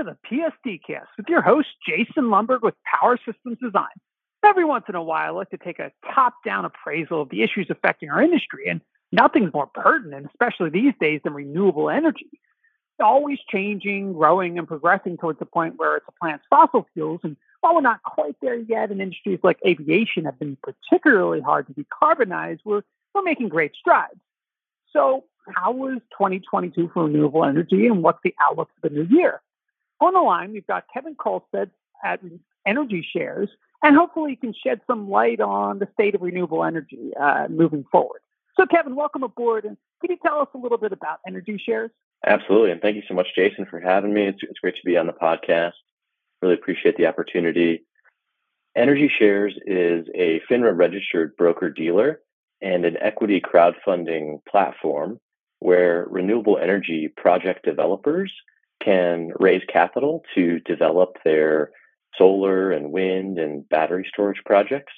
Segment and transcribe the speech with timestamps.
[0.00, 3.88] to the PSD cast with your host, Jason Lomberg with Power Systems Design.
[4.42, 7.42] Every once in a while, I like to take a top down appraisal of the
[7.42, 8.80] issues affecting our industry, and
[9.12, 12.30] nothing's more pertinent, especially these days, than renewable energy.
[12.32, 17.20] It's always changing, growing, and progressing towards the point where it supplants fossil fuels.
[17.22, 21.66] And while we're not quite there yet, and industries like aviation have been particularly hard
[21.66, 22.82] to decarbonize, we're,
[23.14, 24.18] we're making great strides.
[24.94, 29.42] So, how was 2022 for renewable energy, and what's the outlook for the new year?
[30.00, 31.70] On the line, we've got Kevin Kolstad
[32.02, 32.20] at
[32.66, 33.50] Energy Shares,
[33.82, 38.20] and hopefully, can shed some light on the state of renewable energy uh, moving forward.
[38.58, 41.90] So, Kevin, welcome aboard, and can you tell us a little bit about Energy Shares?
[42.26, 44.26] Absolutely, and thank you so much, Jason, for having me.
[44.26, 45.72] It's, it's great to be on the podcast.
[46.42, 47.84] Really appreciate the opportunity.
[48.76, 52.20] Energy Shares is a FINRA registered broker dealer
[52.62, 55.18] and an equity crowdfunding platform
[55.58, 58.32] where renewable energy project developers
[58.82, 61.70] can raise capital to develop their
[62.16, 64.92] solar and wind and battery storage projects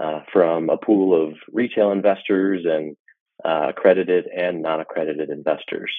[0.00, 2.96] uh, from a pool of retail investors and
[3.44, 5.92] uh, accredited and non accredited investors.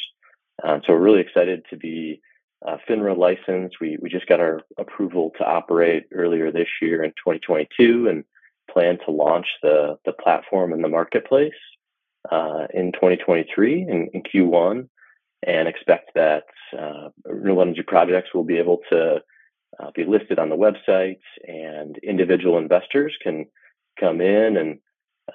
[0.63, 2.21] Um, so we're really excited to be
[2.65, 3.77] uh, FINRA licensed.
[3.79, 8.23] We, we just got our approval to operate earlier this year in 2022 and
[8.71, 11.53] plan to launch the, the platform in the marketplace
[12.31, 14.89] uh, in 2023 in, in, Q1
[15.47, 16.43] and expect that
[16.77, 19.21] uh, renewable energy projects will be able to
[19.79, 23.45] uh, be listed on the website and individual investors can
[23.99, 24.79] come in and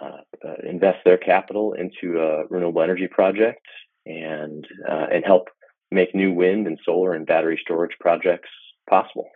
[0.01, 3.67] uh, uh, invest their capital into a renewable energy project
[4.05, 5.49] and uh, and help
[5.91, 8.49] make new wind and solar and battery storage projects
[8.89, 9.29] possible.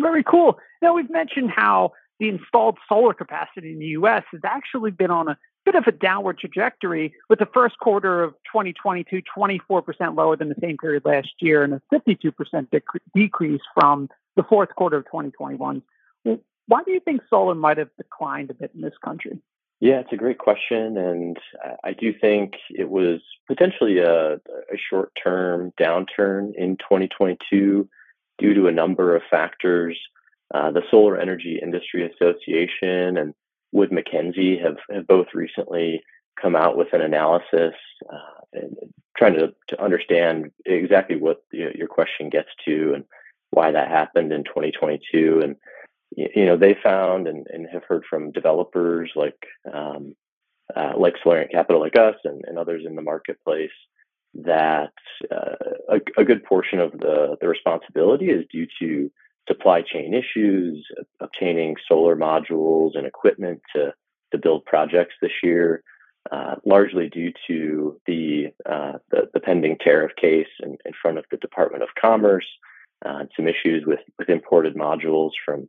[0.00, 0.58] Very cool.
[0.80, 4.22] Now we've mentioned how the installed solar capacity in the U.S.
[4.32, 8.32] has actually been on a bit of a downward trajectory with the first quarter of
[8.52, 12.32] 2022 24% lower than the same period last year and a 52%
[12.70, 12.80] dec-
[13.14, 15.82] decrease from the fourth quarter of 2021.
[16.68, 19.38] Why do you think solar might have declined a bit in this country?
[19.80, 20.96] Yeah, it's a great question.
[20.96, 21.36] And
[21.82, 27.88] I do think it was potentially a, a short term downturn in 2022
[28.38, 29.98] due to a number of factors.
[30.54, 33.34] Uh, the Solar Energy Industry Association and
[33.72, 36.02] Wood Mackenzie have, have both recently
[36.40, 37.74] come out with an analysis
[38.12, 38.76] uh, and
[39.16, 43.04] trying to, to understand exactly what your question gets to and
[43.50, 45.40] why that happened in 2022.
[45.42, 45.56] And,
[46.16, 50.14] you know, they found and, and have heard from developers like, um,
[50.74, 53.70] uh, like Solarian Capital, like us, and, and others in the marketplace,
[54.34, 54.92] that
[55.30, 55.56] uh,
[55.90, 59.10] a, a, good portion of the, the responsibility is due to
[59.48, 60.86] supply chain issues,
[61.20, 63.92] obtaining solar modules and equipment to,
[64.30, 65.82] to build projects this year,
[66.30, 71.24] uh, largely due to the, uh, the, the pending tariff case in, in front of
[71.30, 72.46] the Department of Commerce,
[73.04, 75.68] uh, some issues with with imported modules from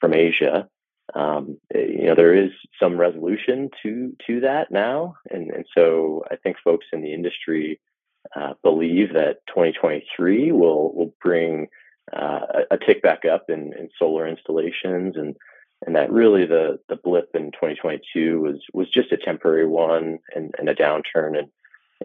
[0.00, 0.68] from Asia.
[1.14, 2.50] Um, you know, there is
[2.80, 7.80] some resolution to to that now, and and so I think folks in the industry
[8.34, 11.68] uh, believe that 2023 will will bring
[12.12, 12.40] uh,
[12.70, 15.36] a, tick back up in, in solar installations and
[15.86, 20.54] and that really the the blip in 2022 was was just a temporary one and,
[20.58, 21.50] and a downturn in,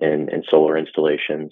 [0.02, 1.52] in, in solar installations.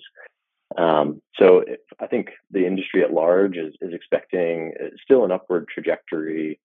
[0.77, 1.63] Um, so
[1.99, 6.59] I think the industry at large is, is expecting uh, still an upward trajectory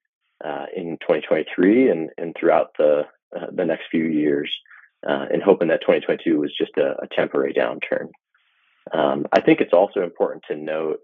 [0.44, 3.02] uh, in 2023 and, and throughout the
[3.36, 4.50] uh, the next few years,
[5.06, 8.08] uh, and hoping that 2022 was just a, a temporary downturn.
[8.92, 11.00] Um, I think it's also important to note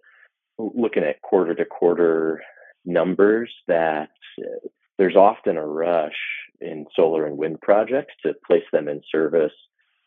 [0.58, 2.42] looking at quarter to quarter
[2.84, 6.16] numbers that uh, there's often a rush
[6.60, 9.52] in solar and wind projects to place them in service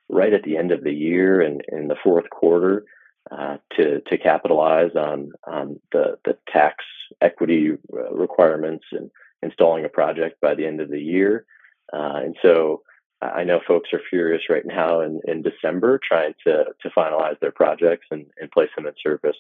[0.10, 2.86] right at the end of the year and in the fourth quarter
[3.32, 6.84] uh, to to capitalize on on the the tax
[7.22, 11.46] equity uh, requirements and installing a project by the end of the year.
[11.94, 12.82] Uh, and so
[13.22, 17.52] I know folks are furious right now in, in December trying to to finalize their
[17.52, 19.38] projects and, and place them in service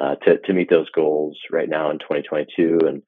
[0.00, 3.02] uh, to to meet those goals right now in 2022, and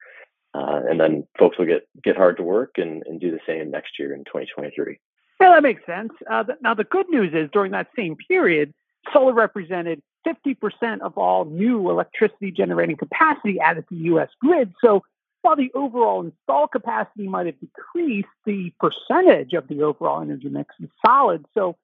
[0.53, 3.71] uh, and then folks will get get hard to work and, and do the same
[3.71, 4.99] next year in 2023.
[5.39, 6.11] Yeah, that makes sense.
[6.29, 8.73] Uh, now the good news is during that same period,
[9.13, 14.29] solar represented 50% of all new electricity generating capacity added to the U.S.
[14.41, 14.73] grid.
[14.83, 15.03] So
[15.41, 20.75] while the overall install capacity might have decreased, the percentage of the overall energy mix
[20.81, 21.45] is solid.
[21.53, 21.77] So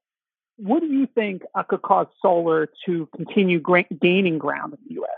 [0.57, 4.93] what do you think uh, could cause solar to continue gra- gaining ground in the
[4.95, 5.09] U.S.?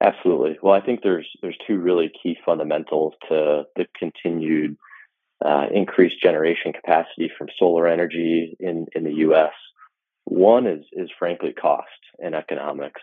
[0.00, 0.58] Absolutely.
[0.62, 4.76] Well, I think there's there's two really key fundamentals to the continued
[5.44, 9.52] uh, increased generation capacity from solar energy in in the U.S.
[10.24, 11.88] One is is frankly cost
[12.18, 13.00] and economics.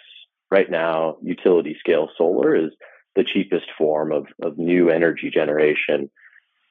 [0.52, 2.72] right now, utility scale solar is
[3.16, 6.10] the cheapest form of, of new energy generation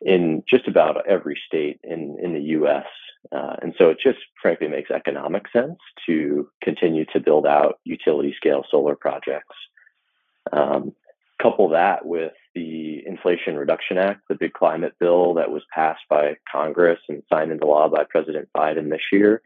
[0.01, 2.87] in just about every state in, in the US.
[3.31, 8.35] Uh, and so it just frankly makes economic sense to continue to build out utility
[8.37, 9.55] scale solar projects.
[10.53, 10.95] Um,
[11.41, 16.37] couple that with the Inflation Reduction Act, the big climate bill that was passed by
[16.51, 19.43] Congress and signed into law by President Biden this year,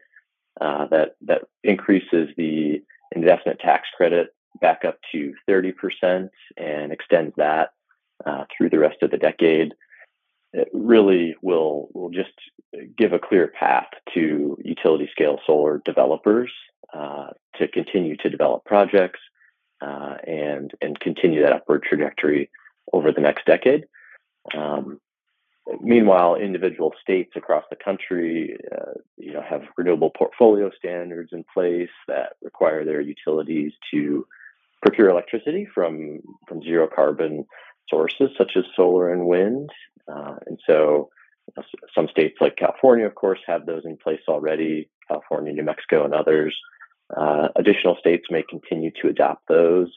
[0.59, 2.81] uh, that that increases the
[3.15, 7.73] investment tax credit back up to 30% and extends that
[8.25, 9.73] uh, through the rest of the decade.
[10.53, 12.33] It really will will just
[12.97, 16.51] give a clear path to utility scale solar developers
[16.93, 19.19] uh, to continue to develop projects
[19.81, 22.49] uh, and and continue that upward trajectory
[22.91, 23.85] over the next decade.
[24.55, 24.99] Um,
[25.81, 31.89] meanwhile, individual states across the country, uh, you know, have renewable portfolio standards in place
[32.07, 34.27] that require their utilities to
[34.81, 37.45] procure electricity from from zero carbon
[37.89, 39.69] sources such as solar and wind.
[40.11, 41.09] Uh, and so,
[41.93, 44.89] some states like California, of course, have those in place already.
[45.07, 46.55] California, New Mexico, and others.
[47.15, 49.89] Uh, additional states may continue to adopt those,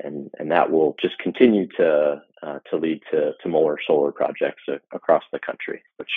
[0.00, 4.62] and and that will just continue to uh, to lead to to more solar projects
[4.92, 6.10] across the country, which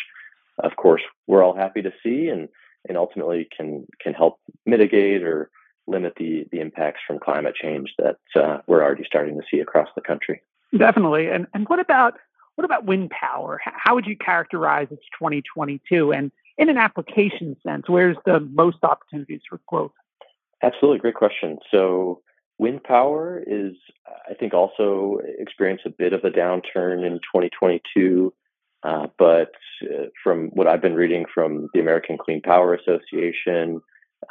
[0.59, 2.49] of course we're all happy to see, and
[2.87, 5.49] and ultimately can can help mitigate or
[5.87, 9.89] limit the the impacts from climate change that uh, we're already starting to see across
[9.95, 10.41] the country.
[10.77, 12.15] Definitely, and and what about
[12.55, 13.59] what about wind power?
[13.63, 16.13] How would you characterize its 2022?
[16.13, 19.91] And in an application sense, where's the most opportunities for growth?
[20.63, 21.57] Absolutely, great question.
[21.69, 22.21] So
[22.57, 23.73] wind power is,
[24.29, 28.33] I think, also experienced a bit of a downturn in 2022.
[28.83, 29.51] Uh, but
[29.83, 33.81] uh, from what I've been reading from the American Clean Power Association,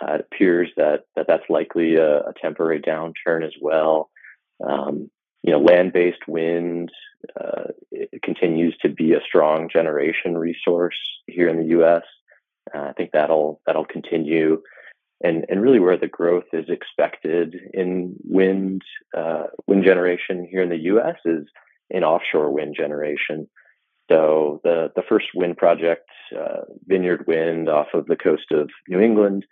[0.01, 4.11] uh, it appears that, that that's likely a, a temporary downturn as well.
[4.67, 5.11] Um,
[5.45, 6.91] you know, land-based wind
[7.41, 7.65] uh,
[8.23, 12.03] continues to be a strong generation resource here in the U.S.
[12.75, 14.63] Uh, I think that'll that'll continue
[15.23, 18.83] and and really where the growth is expected in wind
[19.17, 21.17] uh, wind generation here in the U.S.
[21.25, 21.47] is
[21.91, 23.49] in offshore wind generation.
[24.11, 26.09] So the the first wind project,
[26.39, 29.47] uh, Vineyard Wind, off of the coast of New England,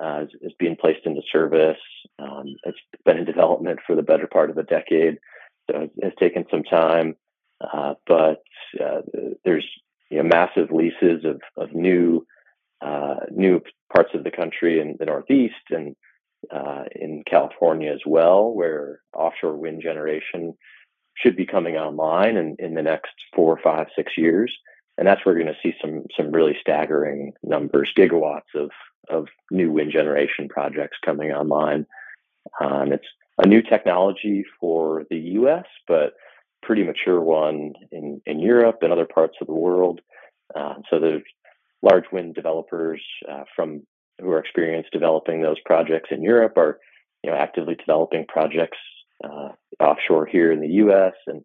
[0.00, 1.80] uh, is, is, being placed into service.
[2.18, 5.18] Um, it's been in development for the better part of a decade,
[5.68, 7.16] it has taken some time.
[7.60, 8.42] Uh, but
[8.82, 9.00] uh,
[9.44, 9.66] there's
[10.10, 12.26] you know, massive leases of of new
[12.80, 13.60] uh, new
[13.94, 15.96] parts of the country in the Northeast and
[16.50, 20.54] uh, in California as well, where offshore wind generation
[21.16, 24.54] should be coming online in, in the next four, five, six years.
[24.98, 28.70] And that's where we're going to see some some really staggering numbers, gigawatts of
[29.08, 31.86] of new wind generation projects coming online.
[32.60, 33.06] Um, it's
[33.38, 36.14] a new technology for the U.S., but
[36.62, 40.00] pretty mature one in in Europe and other parts of the world.
[40.54, 41.22] Uh, so there's
[41.82, 43.82] large wind developers uh, from
[44.20, 46.78] who are experienced developing those projects in Europe are
[47.22, 48.78] you know actively developing projects
[49.24, 49.48] uh,
[49.80, 51.14] offshore here in the U.S.
[51.26, 51.42] and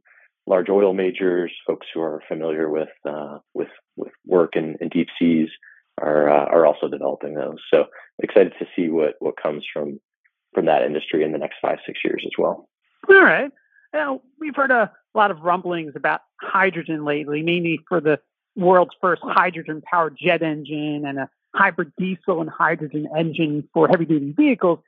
[0.47, 5.07] large oil majors, folks who are familiar with uh, with with work in, in deep
[5.19, 5.49] seas
[5.99, 7.57] are uh, are also developing those.
[7.73, 7.85] So
[8.19, 9.99] excited to see what what comes from
[10.53, 12.67] from that industry in the next five six years as well.
[13.09, 13.51] All right.
[13.93, 18.19] Now we've heard a lot of rumblings about hydrogen lately, mainly for the
[18.55, 24.05] world's first hydrogen powered jet engine and a hybrid diesel and hydrogen engine for heavy
[24.05, 24.79] duty vehicles.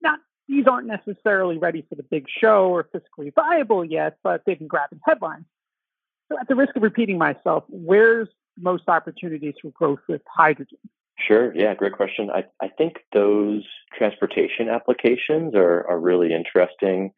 [0.00, 4.58] Not these aren't necessarily ready for the big show or fiscally viable yet, but they've
[4.58, 5.44] been grabbing headlines.
[6.30, 10.78] So at the risk of repeating myself, where's most opportunities for growth with hydrogen?
[11.18, 11.54] Sure.
[11.54, 12.30] Yeah, great question.
[12.30, 13.64] I, I think those
[13.96, 17.12] transportation applications are, are really interesting,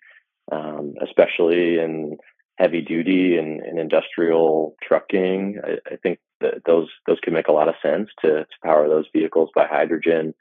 [0.53, 2.17] um, especially in
[2.57, 5.61] heavy duty and, and industrial trucking.
[5.65, 8.89] I, I, think that those those can make a lot of sense to, to power
[8.89, 10.35] those vehicles by hydrogen.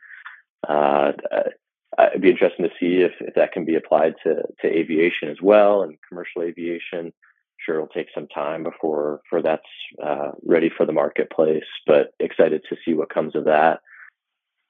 [0.68, 1.12] Uh,
[2.10, 5.38] it'd be interesting to see if, if that can be applied to, to aviation as
[5.42, 7.14] well and commercial aviation.
[7.66, 9.64] Sure, it'll take some time before for that's
[10.04, 13.82] uh, ready for the marketplace, but excited to see what comes of that.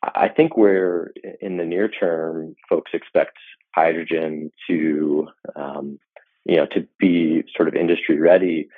[0.04, 1.12] I think where
[1.42, 3.38] in the near term, folks expect
[3.74, 6.00] hydrogen to um,
[6.48, 8.70] you know, to be sort of industry ready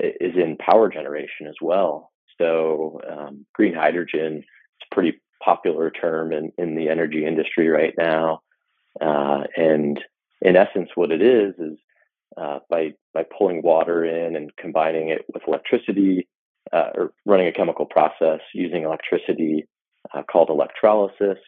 [0.00, 2.10] is in power generation as well.
[2.38, 7.94] So um, green hydrogen is a pretty popular term in, in the energy industry right
[7.96, 8.42] now.
[9.00, 10.00] Uh, and
[10.42, 11.78] in essence, what it is is
[12.36, 16.26] uh, by by pulling water in and combining it with electricity
[16.72, 19.68] uh, or running a chemical process using electricity
[20.12, 21.38] uh, called electrolysis.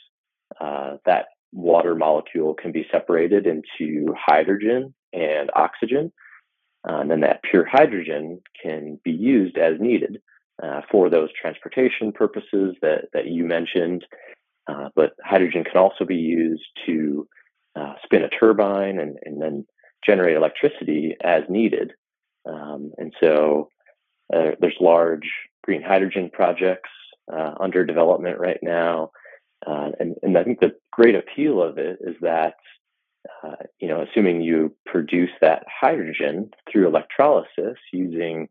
[0.60, 6.12] Uh, that water molecule can be separated into hydrogen and oxygen.
[6.88, 10.20] Uh, and then that pure hydrogen can be used as needed
[10.62, 14.04] uh, for those transportation purposes that, that you mentioned.
[14.68, 17.26] Uh, but hydrogen can also be used to
[18.04, 19.66] spin a turbine and, and then
[20.04, 21.92] generate electricity as needed.
[22.46, 23.68] Um, and so
[24.32, 25.28] uh, there's large
[25.64, 26.90] green hydrogen projects
[27.32, 29.10] uh, under development right now.
[29.66, 32.54] Uh, and, and I think the great appeal of it is that,
[33.42, 38.48] uh, you know, assuming you produce that hydrogen through electrolysis using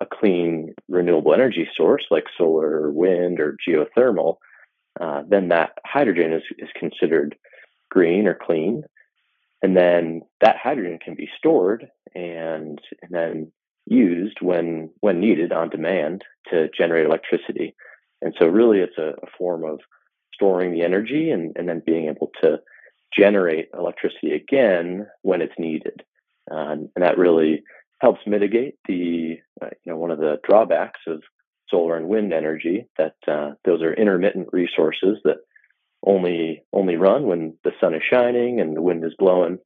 [0.00, 4.36] a clean renewable energy source like solar or wind or geothermal,
[5.00, 7.36] uh, then that hydrogen is, is considered
[7.90, 8.82] green or clean.
[9.62, 13.52] And then that hydrogen can be stored and, and then
[13.90, 17.74] used when when needed on demand to generate electricity.
[18.22, 19.80] And so really it's a, a form of
[20.34, 22.60] storing the energy and, and then being able to
[23.16, 26.02] generate electricity again when it's needed.
[26.50, 27.62] and that really
[28.00, 31.22] helps mitigate the uh, you know one of the drawbacks of
[31.68, 35.38] solar and wind energy that uh, those are intermittent resources that
[36.06, 39.58] only only run when the sun is shining and the wind is blowing.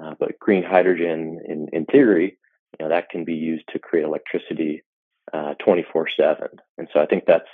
[0.00, 2.36] Uh, but green hydrogen, in in theory,
[2.78, 4.82] you know that can be used to create electricity
[5.32, 7.48] uh, 24 7 and so i think that's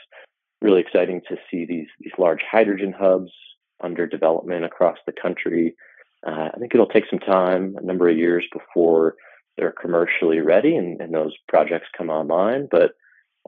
[0.61, 3.31] really exciting to see these these large hydrogen hubs
[3.83, 5.75] under development across the country
[6.27, 9.15] uh, i think it'll take some time a number of years before
[9.57, 12.93] they're commercially ready and, and those projects come online but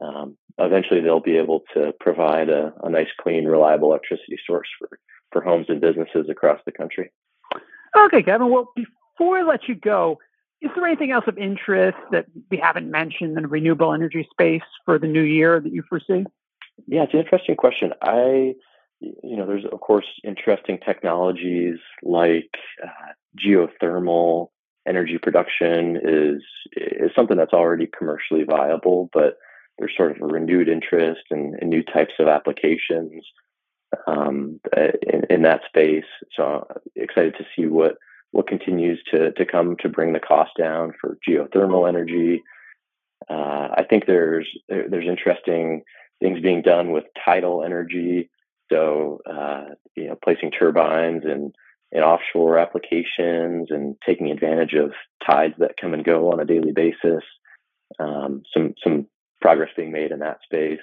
[0.01, 4.89] um, eventually they'll be able to provide a, a nice clean reliable electricity source for
[5.31, 7.11] for homes and businesses across the country
[7.97, 10.17] okay kevin well before i let you go
[10.61, 14.61] is there anything else of interest that we haven't mentioned in the renewable energy space
[14.85, 16.23] for the new year that you foresee?
[16.87, 17.93] Yeah, it's an interesting question.
[18.01, 18.55] I,
[18.99, 22.51] you know, there's of course interesting technologies like
[22.83, 24.47] uh, geothermal
[24.87, 26.41] energy production is
[26.75, 29.37] is something that's already commercially viable, but
[29.77, 33.23] there's sort of a renewed interest in, in new types of applications
[34.07, 36.05] um, in, in that space.
[36.35, 37.95] So I'm excited to see what
[38.31, 42.43] what continues to to come to bring the cost down for geothermal energy.
[43.29, 45.83] Uh, I think there's there's interesting
[46.21, 48.29] things being done with tidal energy.
[48.71, 51.53] So uh, you know, placing turbines and
[51.91, 54.93] in offshore applications and taking advantage of
[55.25, 57.23] tides that come and go on a daily basis.
[57.99, 59.07] Um, some some
[59.41, 60.79] progress being made in that space.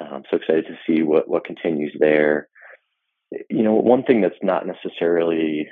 [0.00, 2.48] I'm so excited to see what what continues there.
[3.48, 5.68] You know, one thing that's not necessarily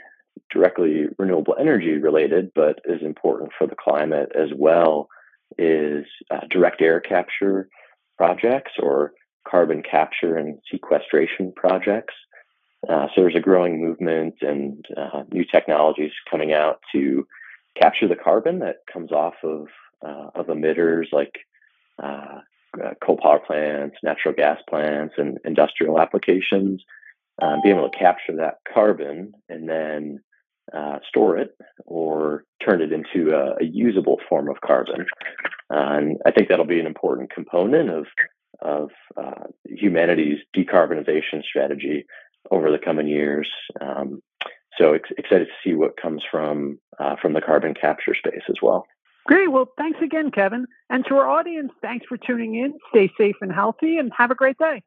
[0.50, 5.08] directly renewable energy related, but is important for the climate as well,
[5.58, 7.68] is uh, direct air capture
[8.16, 9.12] projects or
[9.48, 12.14] carbon capture and sequestration projects.
[12.88, 17.26] Uh, so there's a growing movement and uh, new technologies coming out to
[17.80, 19.66] capture the carbon that comes off of
[20.06, 21.32] uh, of emitters like
[22.02, 22.40] uh,
[22.82, 26.82] uh, coal power plants, natural gas plants, and industrial applications.
[27.42, 30.20] Um, being able to capture that carbon and then
[30.72, 35.06] uh, store it or turn it into a, a usable form of carbon.
[35.72, 38.06] Uh, and I think that'll be an important component of
[38.60, 42.06] of uh, humanity's decarbonization strategy
[42.50, 43.50] over the coming years.
[43.80, 44.22] Um,
[44.78, 48.56] so ex- excited to see what comes from uh, from the carbon capture space as
[48.62, 48.86] well.
[49.26, 49.50] Great.
[49.50, 50.66] Well, thanks again, Kevin.
[50.90, 52.74] And to our audience, thanks for tuning in.
[52.90, 54.82] Stay safe and healthy, and have a great day.